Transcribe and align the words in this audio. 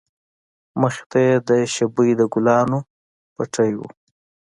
مخې 0.81 1.03
ته 1.11 1.19
يې 1.27 1.35
د 1.47 1.49
شبۍ 1.73 2.09
د 2.19 2.21
گلانو 2.33 2.79
پټى 3.35 3.71
و. 3.77 3.79